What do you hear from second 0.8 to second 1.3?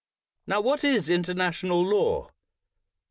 is